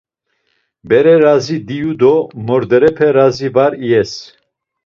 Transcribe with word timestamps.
Bere 0.89 1.13
razi 1.23 1.57
diyu 1.67 1.91
do 2.01 2.13
morderepe 2.47 3.07
razi 3.17 3.47
var 3.55 3.71
iyes. 3.85 4.11